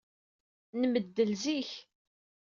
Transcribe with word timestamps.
Nmeddel 0.81 1.31
zik. 1.43 1.71